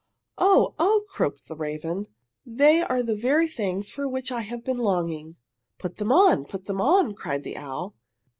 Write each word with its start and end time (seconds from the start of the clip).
"Oh, 0.39 0.73
oh!" 0.79 1.03
croaked 1.09 1.47
the 1.47 1.55
raven. 1.55 2.07
"They 2.43 2.81
are 2.81 3.03
the 3.03 3.15
very 3.15 3.47
things 3.47 3.91
for 3.91 4.07
which 4.09 4.31
I 4.31 4.41
have 4.41 4.63
been 4.63 4.79
longing!" 4.79 5.35
"Put 5.77 5.97
them 5.97 6.11
on! 6.11 6.45
Put 6.45 6.65
them 6.65 6.81
on!" 6.81 7.13
cried 7.13 7.43
the 7.43 7.55
owl. 7.57 7.93